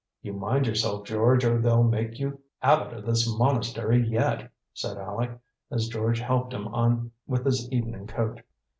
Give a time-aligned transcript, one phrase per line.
[0.23, 5.39] "You mind yourself, George, or they'll make you abbot of this monastery yet!" said Aleck,
[5.69, 8.39] as George helped him on with his evening coat.